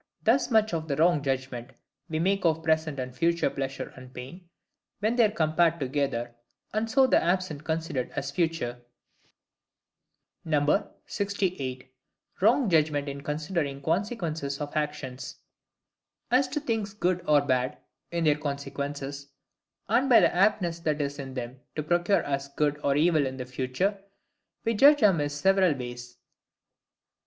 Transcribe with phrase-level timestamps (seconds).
[0.23, 1.73] Thus much of the wrong judgment
[2.09, 4.49] we make of present and future pleasure and pain,
[4.99, 6.33] when they are compared together,
[6.73, 8.81] and so the absent considered as future.
[11.05, 11.93] 68.
[12.41, 15.35] Wrong judgment in considering Consequences of Actions.
[16.33, 16.37] (II).
[16.39, 17.77] As to THINGS GOOD OR BAD
[18.09, 19.27] IN THEIR CONSEQUENCES,
[19.87, 23.37] and by the aptness that is in them to procure us good or evil in
[23.37, 24.01] the future,
[24.65, 26.17] we judge amiss several ways.